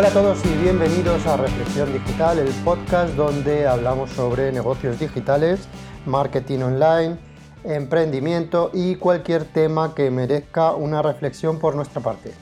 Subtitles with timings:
[0.00, 5.68] Hola a todos y bienvenidos a Reflexión Digital, el podcast donde hablamos sobre negocios digitales,
[6.06, 7.18] marketing online,
[7.64, 12.32] emprendimiento y cualquier tema que merezca una reflexión por nuestra parte.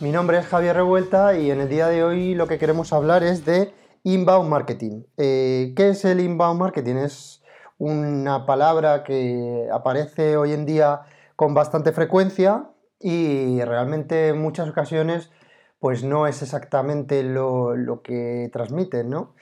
[0.00, 3.22] Mi nombre es Javier Revuelta y en el día de hoy lo que queremos hablar
[3.22, 5.04] es de inbound marketing.
[5.16, 6.96] Eh, ¿Qué es el inbound marketing?
[6.96, 7.40] Es
[7.78, 11.02] una palabra que aparece hoy en día
[11.36, 12.64] con bastante frecuencia
[12.98, 15.30] y realmente en muchas ocasiones
[15.78, 19.34] pues no es exactamente lo, que transmiten, ¿no?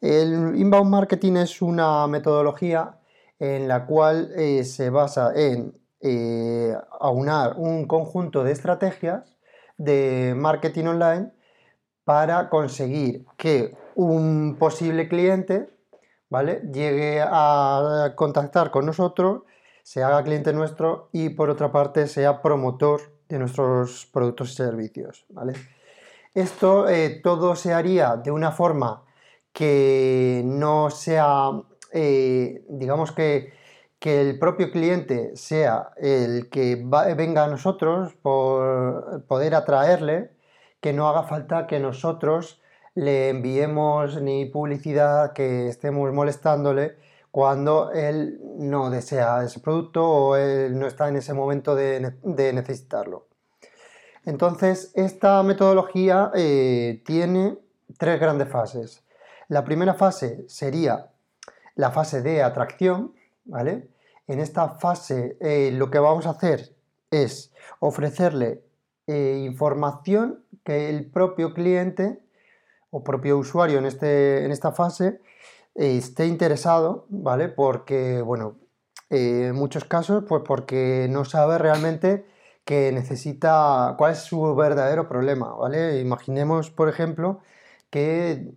[0.00, 2.98] El inbound marketing es una metodología
[3.38, 9.36] en la cual eh, se basa en eh, aunar un conjunto de estrategias
[9.78, 11.32] de marketing online
[12.04, 15.68] para conseguir que un posible cliente
[16.28, 16.62] ¿vale?
[16.72, 19.42] llegue a contactar con nosotros,
[19.82, 25.26] se haga cliente nuestro y por otra parte sea promotor de nuestros productos y servicios.
[25.30, 25.54] ¿vale?
[26.36, 29.04] Esto eh, todo se haría de una forma
[29.54, 31.50] que no sea,
[31.92, 33.54] eh, digamos que,
[33.98, 36.76] que, el propio cliente sea el que
[37.16, 40.30] venga a nosotros por poder atraerle,
[40.82, 42.60] que no haga falta que nosotros
[42.94, 46.96] le enviemos ni publicidad, que estemos molestándole
[47.30, 52.12] cuando él no desea ese producto o él no está en ese momento de
[52.52, 53.25] necesitarlo.
[54.26, 57.58] Entonces, esta metodología eh, tiene
[57.96, 59.04] tres grandes fases.
[59.48, 61.12] La primera fase sería
[61.76, 63.88] la fase de atracción, ¿vale?
[64.26, 66.74] En esta fase eh, lo que vamos a hacer
[67.12, 68.64] es ofrecerle
[69.06, 72.20] eh, información que el propio cliente
[72.90, 75.20] o propio usuario en, este, en esta fase
[75.76, 77.48] esté interesado, ¿vale?
[77.48, 78.56] Porque, bueno,
[79.08, 82.26] en muchos casos, pues porque no sabe realmente
[82.66, 86.00] que necesita, cuál es su verdadero problema, ¿vale?
[86.00, 87.40] Imaginemos, por ejemplo,
[87.90, 88.54] que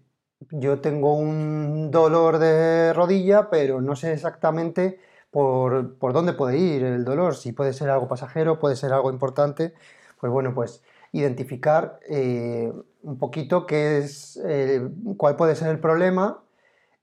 [0.51, 4.99] yo tengo un dolor de rodilla, pero no sé exactamente
[5.31, 9.73] por, dónde puede ir el dolor, si puede ser algo pasajero, puede ser algo importante,
[10.19, 16.43] pues bueno, pues identificar eh, un poquito qué es, eh, cuál puede ser el problema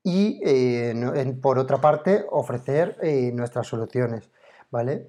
[0.03, 2.99] y eh, por otra parte ofrecer
[3.35, 4.31] nuestras soluciones,
[4.71, 5.09] ¿vale?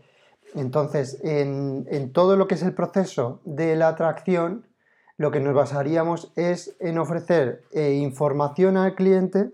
[0.55, 4.65] Entonces, en, todo lo que es el proceso de la atracción,
[5.17, 9.51] lo que nos basaríamos es en ofrecer eh, información al cliente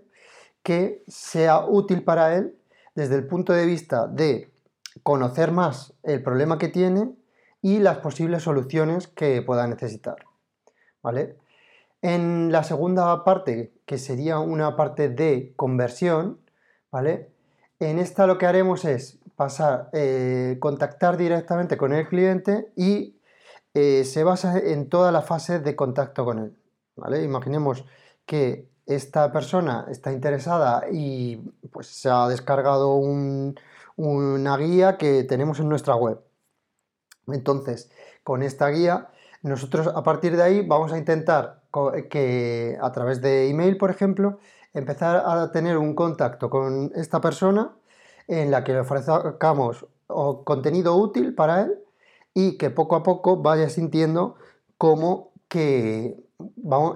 [0.62, 2.56] que sea útil para él
[2.94, 4.50] desde el punto de vista de
[5.02, 7.10] conocer más el problema que tiene
[7.60, 10.16] y las posibles soluciones que pueda necesitar.
[11.02, 11.36] ¿Vale?
[12.02, 16.38] En la segunda parte, que sería una parte de conversión,
[16.90, 17.30] ¿vale?
[17.80, 23.18] En esta lo que haremos es pasar, eh, contactar directamente con el cliente y
[23.74, 26.56] eh, se basa en toda la fase de contacto con él.
[27.24, 27.84] Imaginemos
[28.24, 31.36] que esta persona está interesada y
[31.72, 32.96] pues se ha descargado
[33.96, 36.20] una guía que tenemos en nuestra web.
[37.26, 37.90] Entonces,
[38.22, 39.08] con esta guía,
[39.42, 41.62] nosotros a partir de ahí vamos a intentar
[42.10, 44.38] que a través de email, por ejemplo,
[44.74, 47.72] empezar a tener un contacto con esta persona
[48.28, 49.86] en la que le ofrezcamos
[50.44, 51.78] contenido útil para él
[52.34, 54.36] y que poco a poco vaya sintiendo
[54.76, 56.16] como que,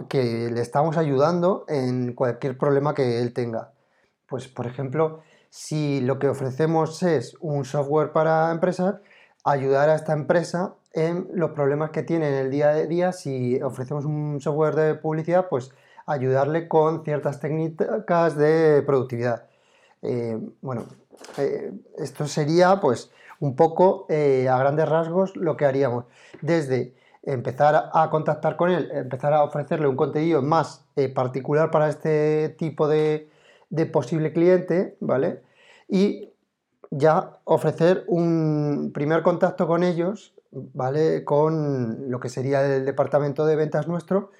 [0.08, 3.72] que le estamos ayudando en cualquier problema que él tenga.
[4.26, 8.96] Pues, por ejemplo, si lo que ofrecemos es un software para empresas,
[9.44, 13.12] ayudar a esta empresa en los problemas que tiene en el día a día.
[13.12, 15.72] Si ofrecemos un software de publicidad, pues
[16.06, 19.46] ayudarle con ciertas técnicas de productividad.
[20.02, 20.86] Eh, bueno,
[21.36, 26.04] eh, esto sería pues un poco eh, a grandes rasgos lo que haríamos.
[26.42, 30.84] Desde empezar a contactar con él, empezar a ofrecerle un contenido más
[31.14, 33.28] particular para este tipo de,
[33.92, 35.42] posible cliente, ¿vale?
[35.88, 36.30] Y
[36.90, 41.24] ya ofrecer un primer contacto con ellos, ¿vale?
[41.24, 44.30] Con lo que sería el departamento de ventas nuestro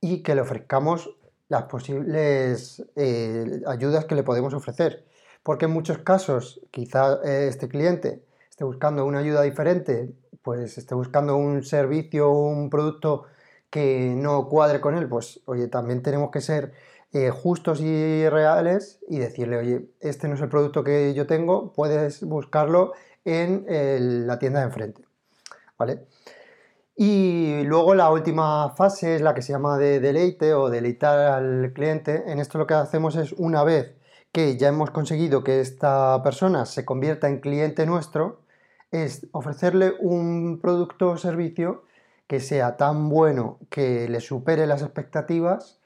[0.00, 1.10] y que le ofrezcamos
[1.48, 2.84] las posibles
[3.66, 5.06] ayudas que le podemos ofrecer
[5.46, 10.12] porque en muchos casos quizá eh, este cliente esté buscando una ayuda diferente,
[10.42, 13.26] pues esté buscando un servicio o un producto
[13.70, 16.72] que no cuadre con él, pues oye, también tenemos que ser
[17.12, 21.72] eh, justos y reales y decirle, oye, este no es el producto que yo tengo,
[21.72, 22.94] puedes buscarlo
[23.24, 25.02] en la tienda de enfrente.
[25.78, 26.06] ¿Vale?
[26.96, 31.72] Y luego la última fase es la que se llama de deleite o deleitar al
[31.72, 32.32] cliente.
[32.32, 33.94] En esto lo que hacemos es una vez
[34.36, 38.42] que ya hemos conseguido que esta persona se convierta en cliente nuestro
[38.90, 41.84] es ofrecerle un producto o servicio
[42.26, 45.80] que sea tan bueno que le supere las expectativas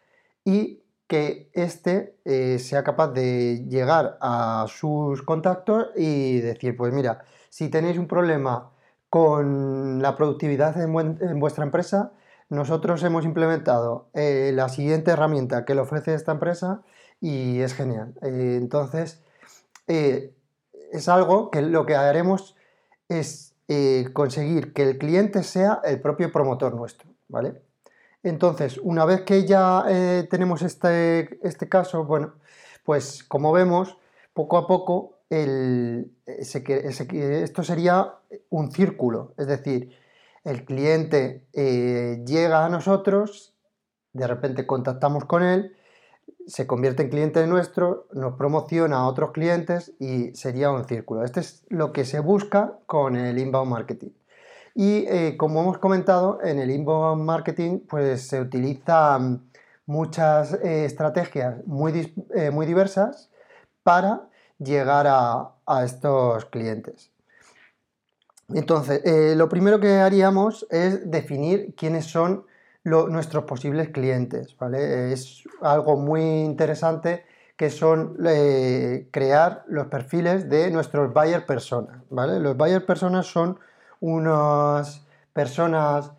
[0.44, 7.23] y que éste eh, sea capaz de llegar a sus contactos y decir, pues mira,
[7.50, 8.73] si tenéis un problema
[9.08, 12.14] con la productividad en, vuestra empresa,
[12.50, 16.82] nosotros hemos implementado eh, la siguiente herramienta que le ofrece esta empresa
[17.20, 18.14] y es genial.
[18.23, 19.23] Eh, entonces,
[19.87, 22.56] es algo que lo que haremos
[23.08, 23.55] es
[24.12, 27.61] conseguir que el cliente sea el propio promotor nuestro, ¿vale?
[28.23, 32.35] Entonces, una vez que ya eh, tenemos este, este, caso, bueno,
[32.85, 33.97] pues como vemos,
[34.35, 36.02] poco a poco esto
[37.62, 38.14] sería
[38.50, 39.97] un círculo, es decir,
[40.50, 43.55] el cliente eh, llega a nosotros,
[44.12, 45.76] de repente contactamos con él,
[46.47, 51.25] se convierte en cliente nuestro, nos promociona a otros clientes y sería un círculo.
[51.25, 54.11] Este es lo que se busca con el inbound marketing.
[54.75, 59.50] Y eh, como hemos comentado, en el inbound marketing pues, se utilizan
[59.87, 62.12] muchas eh, estrategias muy,
[62.52, 63.31] muy, diversas
[63.82, 65.55] para llegar a,
[65.85, 67.11] estos clientes.
[68.55, 69.02] Entonces,
[69.37, 72.44] lo primero que haríamos es definir quiénes son
[72.85, 74.56] nuestros posibles clientes.
[74.58, 75.12] ¿vale?
[75.12, 77.25] Es algo muy interesante
[77.56, 78.17] que son
[79.11, 82.02] crear los perfiles de nuestros buyer personas.
[82.11, 82.41] ¿vale?
[82.41, 83.58] Los buyer personas son
[84.00, 86.12] unas personas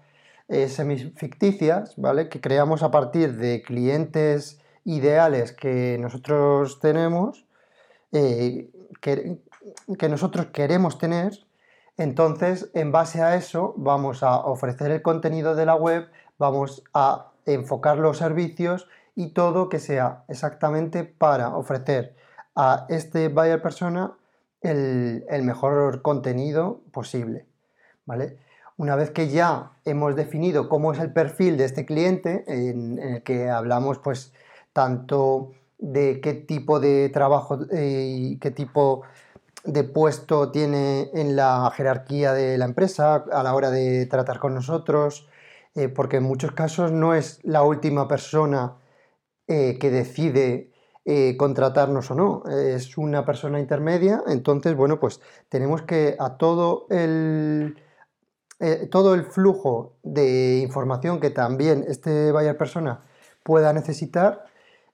[0.47, 2.27] eh, semificticias, ¿vale?
[2.27, 7.45] Que creamos a partir de clientes ideales que nosotros tenemos,
[8.11, 8.69] eh,
[8.99, 9.37] que,
[9.97, 11.39] que nosotros queremos tener.
[11.97, 17.31] Entonces, en base a eso, vamos a ofrecer el contenido de la web, vamos a
[17.45, 22.15] enfocar los servicios y todo que sea exactamente para ofrecer
[22.55, 24.13] a este buyer persona
[24.61, 27.47] el mejor contenido posible.
[28.77, 33.23] Una vez que ya hemos definido cómo es el perfil de este cliente, en, el
[33.23, 34.33] que hablamos pues
[34.73, 39.30] tanto de qué tipo de trabajo eh, y qué tipo de
[39.93, 45.27] puesto tiene en la jerarquía de la empresa a la hora de tratar con nosotros,
[45.75, 48.77] eh, porque en muchos casos no es la última persona
[49.47, 50.67] eh, que decide
[51.37, 55.19] contratarnos o no, es una persona intermedia, entonces, bueno, pues
[55.49, 57.75] tenemos que a todo el
[58.63, 63.01] eh, todo el flujo de información que también este buyer persona
[63.41, 64.45] pueda necesitar,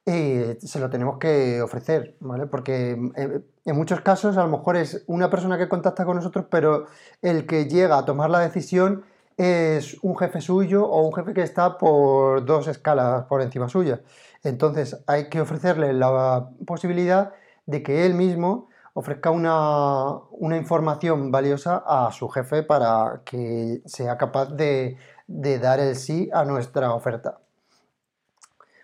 [0.07, 2.45] se lo tenemos que ofrecer, ¿vale?
[2.45, 6.45] Porque eh, en muchos casos a lo mejor es una persona que contacta con nosotros,
[6.50, 6.86] pero
[7.21, 9.04] el que llega a tomar la decisión
[9.36, 14.01] es un jefe suyo o un jefe que está por dos escalas por encima suya.
[14.44, 17.33] Entonces hay que ofrecerle la posibilidad
[17.65, 20.21] de que él mismo ofrezca una,
[20.57, 26.94] información valiosa a su jefe para que sea capaz de, dar el sí a nuestra
[26.94, 27.39] oferta.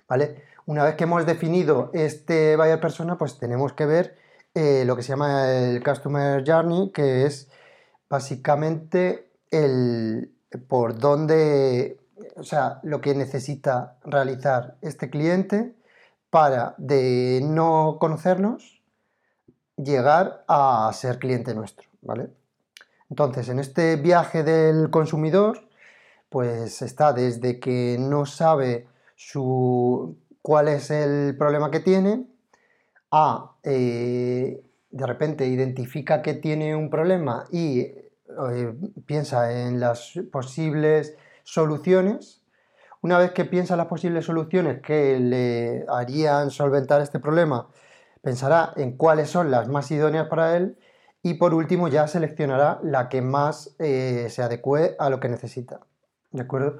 [0.08, 0.53] ¿Vale?
[0.66, 4.18] Una vez que hemos definido este buyer persona, pues tenemos que ver
[4.54, 7.50] eh, lo que se llama el Customer Journey, que es
[8.10, 10.32] básicamente el
[10.70, 11.98] por dónde,
[12.36, 15.76] o sea, lo que necesita realizar este cliente
[16.30, 18.82] para de no conocernos
[19.76, 22.30] llegar a ser cliente nuestro, ¿vale?
[23.10, 25.68] Entonces, en este viaje del consumidor,
[26.30, 32.28] pues está desde que no sabe su, cuál es el problema que tiene,
[33.12, 38.74] a eh, de repente identifica que tiene un problema y eh,
[39.08, 42.42] piensa en las posibles soluciones.
[43.02, 47.70] Una vez que piensa en las posibles soluciones que le harían solventar este problema,
[48.22, 50.78] pensará en cuáles son las más idóneas para él
[51.22, 55.80] y por último ya seleccionará la que más eh, se adecue a lo que necesita.
[56.32, 56.80] ¿De acuerdo?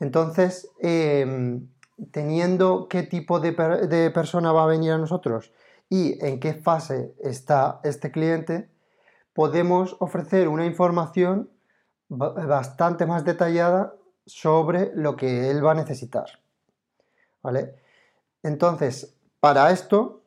[0.00, 1.68] Entonces, em,
[2.10, 3.52] teniendo qué tipo de,
[4.12, 5.52] persona va a venir a nosotros
[5.88, 8.70] y en qué fase está este cliente,
[9.32, 11.50] podemos ofrecer una información
[12.08, 13.94] bastante más detallada
[14.26, 16.26] sobre lo que él va a necesitar.
[17.42, 17.74] ¿Vale?
[18.42, 20.24] Entonces, para esto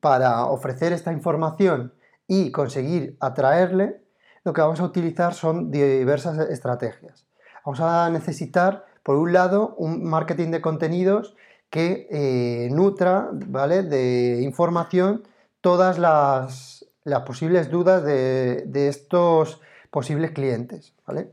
[0.00, 1.92] para ofrecer esta información
[2.26, 4.02] y conseguir atraerle,
[4.44, 7.26] lo que vamos a utilizar son diversas estrategias.
[7.64, 11.36] Vamos a necesitar, por un lado, un marketing de contenidos
[11.70, 13.84] que eh, nutra ¿vale?
[13.84, 15.22] de información
[15.60, 16.84] todas las,
[17.24, 19.60] posibles dudas de, estos
[19.92, 20.92] posibles clientes.
[21.06, 21.30] ¿vale?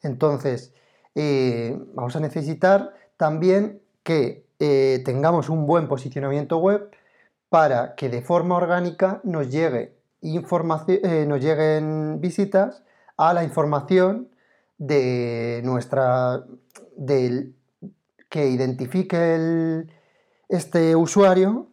[0.00, 0.72] Entonces,
[1.14, 6.88] eh, vamos a necesitar también que eh, tengamos un buen posicionamiento web,
[7.50, 12.82] para que de forma orgánica nos, llegue nos lleguen visitas
[13.18, 14.31] a la información
[14.78, 16.44] de nuestra,
[16.96, 17.54] del,
[18.28, 19.86] que identifique
[20.48, 21.68] este usuario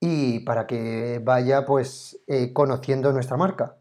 [0.00, 3.76] y para que vaya pues eh, conociendo nuestra marca.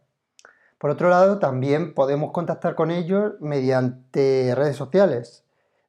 [0.78, 5.44] Por otro lado, también podemos contactar con ellos mediante redes sociales.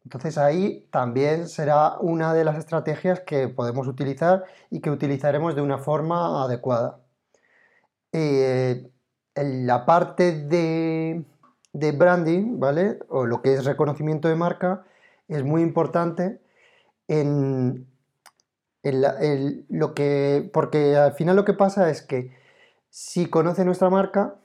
[0.04, 5.62] Entonces ahí también será una de las estrategias que podemos utilizar y que utilizaremos de
[5.62, 6.98] una forma adecuada.
[8.12, 8.90] Eh,
[9.34, 11.24] en la parte de,
[11.72, 12.98] branding, ¿vale?
[13.08, 14.84] O lo que es reconocimiento de marca,
[15.28, 16.40] es muy importante
[17.08, 17.86] en,
[18.82, 20.50] lo que.
[20.52, 22.36] Porque al final lo que pasa es que
[22.90, 24.36] si conoce nuestra marca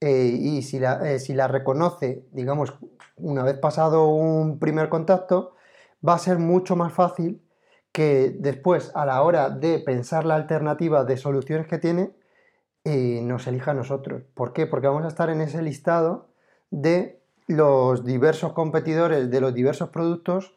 [0.00, 2.74] eh, y si la, eh, si la reconoce, digamos,
[3.16, 5.54] una vez pasado un primer contacto,
[6.06, 7.42] va a ser mucho más fácil
[7.92, 12.14] que después, a la hora de pensar la alternativa de soluciones que tiene,
[12.84, 14.22] eh, nos elija a nosotros.
[14.34, 14.66] ¿Por qué?
[14.66, 16.25] Porque vamos a estar en ese listado
[16.70, 20.56] de los diversos competidores, de los diversos productos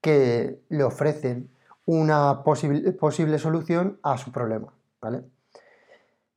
[0.00, 1.50] que le ofrecen
[1.86, 4.72] una posible, solución a su problema.
[5.00, 5.24] ¿vale?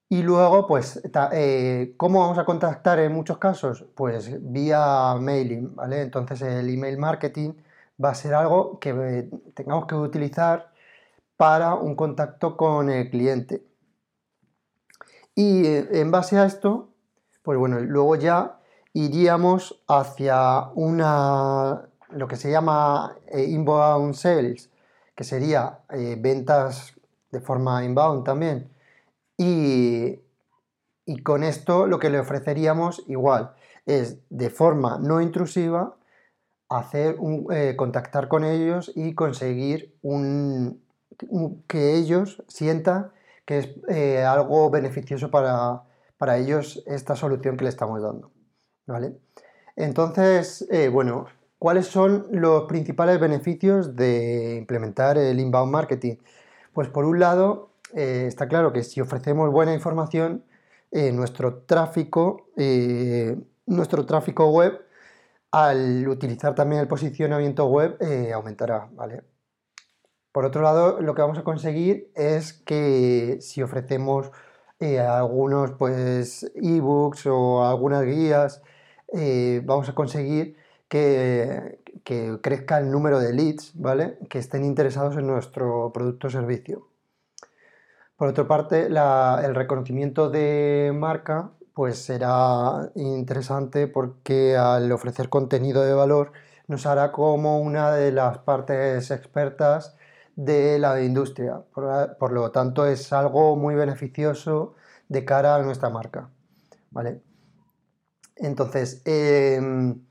[0.09, 1.01] Y luego, pues,
[1.31, 3.85] eh, ¿cómo vamos a contactar en muchos casos?
[3.95, 6.01] Pues vía mailing, ¿vale?
[6.01, 7.53] Entonces el email marketing
[8.03, 10.71] va a ser algo que eh, tengamos que utilizar
[11.37, 13.63] para un contacto con el cliente.
[15.35, 16.89] Y eh, en base a esto,
[17.41, 18.59] pues bueno, luego ya
[18.93, 24.69] iríamos hacia una, lo que se llama eh, inbound sales,
[25.15, 26.93] que sería eh, ventas
[27.31, 28.71] de forma inbound también.
[29.37, 30.19] Y,
[31.23, 33.53] con esto lo que le ofreceríamos igual
[33.85, 35.97] es de forma no intrusiva
[36.69, 40.81] hacer un, contactar con ellos y conseguir un,
[41.67, 43.11] que ellos sientan
[43.45, 45.83] que es eh, algo beneficioso para,
[46.37, 48.31] ellos esta solución que le estamos dando.
[48.87, 49.17] ¿Vale?
[49.75, 51.27] Entonces, eh, bueno,
[51.59, 56.17] ¿cuáles son los principales beneficios de implementar el inbound marketing?
[56.73, 60.45] Pues por un lado, eh, está claro que si ofrecemos buena información,
[60.91, 62.49] nuestro tráfico,
[63.65, 64.79] nuestro tráfico web,
[65.51, 67.97] al utilizar también el posicionamiento web,
[68.31, 69.23] aumentará, ¿vale?
[70.33, 74.31] Por otro lado, lo que vamos a conseguir es que si ofrecemos
[74.79, 78.63] eh, algunos pues ebooks o algunas guías,
[79.13, 81.79] eh, vamos a conseguir que,
[82.41, 84.17] crezca el número de leads, ¿vale?
[84.29, 86.87] Que estén interesados en nuestro producto o servicio.
[88.17, 95.93] Por otra parte, el reconocimiento de marca pues será interesante porque al ofrecer contenido de
[95.93, 96.31] valor
[96.67, 99.95] nos hará como una de las partes expertas
[100.35, 101.61] de la industria.
[101.73, 104.75] Por, lo tanto, es algo muy beneficioso
[105.09, 106.29] de cara a nuestra marca.
[106.91, 107.21] ¿vale?
[108.35, 110.01] Entonces, em,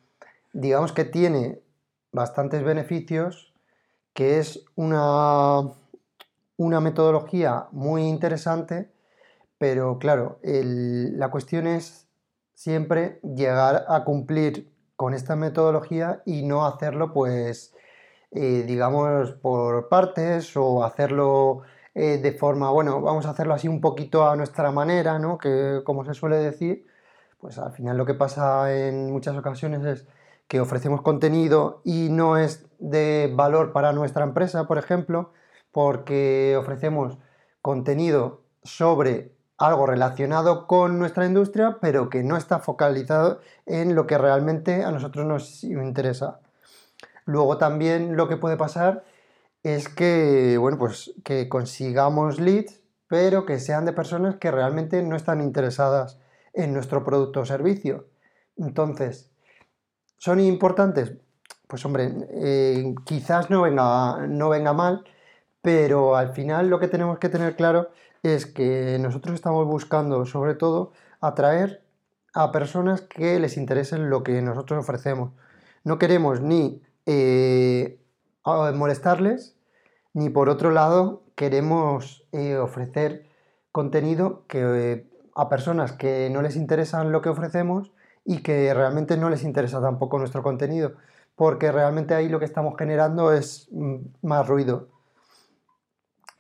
[0.52, 1.60] digamos que tiene
[2.12, 3.52] bastantes beneficios,
[4.14, 5.62] que es una,
[6.56, 8.90] una metodología muy interesante,
[9.58, 12.06] pero claro, la cuestión es
[12.54, 17.74] siempre llegar a cumplir con esta metodología y no hacerlo pues
[18.34, 21.62] eh, digamos, por partes o hacerlo
[21.94, 25.36] eh, de forma, bueno, vamos a hacerlo así un poquito a nuestra manera, ¿no?
[25.36, 26.86] Que como se suele decir,
[27.42, 30.06] pues al final lo que pasa en muchas ocasiones es
[30.46, 35.32] que ofrecemos contenido y no es de valor para nuestra empresa, por ejemplo,
[35.72, 37.18] porque ofrecemos
[37.61, 44.18] contenido sobre algo relacionado con nuestra industria, pero que no está focalizado en lo que
[44.18, 46.38] realmente a nosotros nos interesa.
[47.25, 49.02] Luego también lo que puede pasar
[49.64, 55.16] es que, bueno, pues que consigamos leads, pero que sean de personas que realmente no
[55.16, 56.21] están interesadas
[56.52, 58.09] en nuestro producto o servicio.
[58.56, 59.30] Entonces,
[60.18, 61.14] ¿son importantes?
[61.66, 65.04] Pues hombre, eh, quizás no venga, no venga mal,
[65.62, 67.90] pero al final lo que tenemos que tener claro
[68.23, 71.82] es que nosotros estamos buscando sobre todo atraer
[72.35, 75.32] a personas que les interesen lo que nosotros ofrecemos.
[75.85, 77.99] No queremos ni eh,
[78.44, 79.56] molestarles,
[80.14, 83.26] ni por otro lado queremos eh, ofrecer
[83.73, 87.92] contenido que, a personas que no les interesan lo que ofrecemos
[88.24, 90.94] y que realmente no les interesa tampoco nuestro contenido,
[91.36, 94.88] porque realmente ahí lo que estamos generando es mm, más ruido.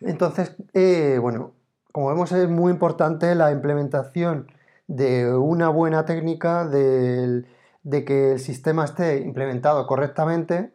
[0.00, 1.52] Entonces, eh, bueno,
[1.92, 4.48] como vemos es muy importante la implementación
[4.86, 7.46] de una buena técnica del
[7.82, 10.72] de que el sistema esté implementado correctamente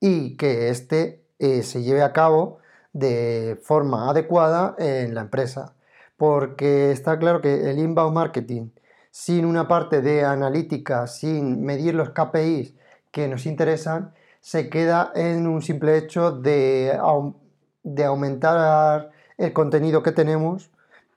[0.00, 2.58] y que éste eh, se lleve a cabo
[2.92, 5.74] de forma adecuada en la empresa.
[6.18, 8.68] Porque está claro que el inbound marketing
[9.10, 12.74] sin una parte de analítica, sin medir los KPIs
[13.10, 16.96] que nos interesan, se queda en un simple hecho de,
[17.82, 20.70] de aumentar el contenido que tenemos,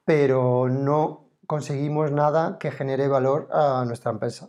[0.04, 4.48] pero no conseguimos nada que genere valor a nuestra empresa,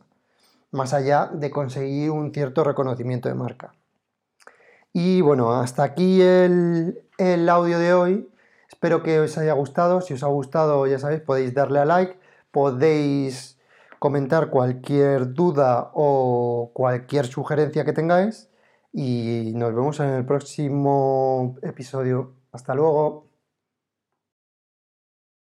[0.71, 3.75] más allá de conseguir un cierto reconocimiento de marca.
[4.95, 8.32] Y bueno, hasta aquí el, el audio de hoy.
[8.73, 10.00] Espero que os haya gustado.
[10.00, 12.19] Si os ha gustado, ya sabéis, podéis darle a like,
[12.50, 13.59] podéis
[13.99, 18.50] comentar cualquier duda o cualquier sugerencia que tengáis
[18.93, 22.35] y nos vemos en el próximo episodio.
[22.50, 23.32] Hasta luego.